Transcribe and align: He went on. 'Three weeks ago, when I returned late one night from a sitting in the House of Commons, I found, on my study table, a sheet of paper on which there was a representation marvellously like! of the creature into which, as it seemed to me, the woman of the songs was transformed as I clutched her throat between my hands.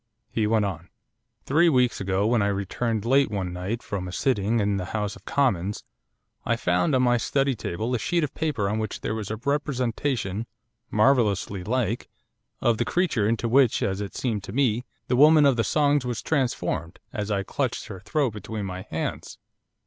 He 0.31 0.47
went 0.47 0.65
on. 0.65 0.89
'Three 1.45 1.69
weeks 1.69 2.01
ago, 2.01 2.25
when 2.25 2.41
I 2.41 2.47
returned 2.47 3.05
late 3.05 3.29
one 3.29 3.53
night 3.53 3.83
from 3.83 4.07
a 4.07 4.11
sitting 4.11 4.59
in 4.59 4.77
the 4.77 4.85
House 4.97 5.15
of 5.15 5.25
Commons, 5.25 5.83
I 6.43 6.55
found, 6.55 6.95
on 6.95 7.03
my 7.03 7.17
study 7.17 7.53
table, 7.53 7.93
a 7.93 7.99
sheet 7.99 8.23
of 8.23 8.33
paper 8.33 8.67
on 8.67 8.79
which 8.79 9.01
there 9.01 9.13
was 9.13 9.29
a 9.29 9.35
representation 9.35 10.47
marvellously 10.89 11.63
like! 11.63 12.09
of 12.61 12.79
the 12.79 12.83
creature 12.83 13.27
into 13.29 13.47
which, 13.47 13.83
as 13.83 14.01
it 14.01 14.15
seemed 14.15 14.43
to 14.45 14.51
me, 14.51 14.85
the 15.07 15.15
woman 15.15 15.45
of 15.45 15.55
the 15.55 15.63
songs 15.63 16.03
was 16.03 16.23
transformed 16.23 16.97
as 17.13 17.29
I 17.29 17.43
clutched 17.43 17.85
her 17.85 17.99
throat 17.99 18.33
between 18.33 18.65
my 18.65 18.81
hands. 18.89 19.37